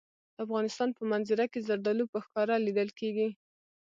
[0.35, 3.29] د افغانستان په منظره کې زردالو په ښکاره لیدل کېږي.